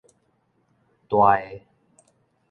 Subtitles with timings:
[1.07, 1.61] 大的